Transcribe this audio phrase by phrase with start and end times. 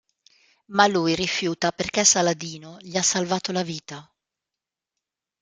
[0.69, 4.11] Ma lui rifiuta perché Saladino gli ha salvato la vita.